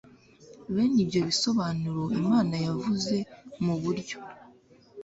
bene 0.73 0.97
ibyo 1.03 1.19
bisobanuro 1.27 2.03
imana 2.19 2.53
yavuze 2.65 3.15
mu 3.63 3.73
buryo 3.81 4.17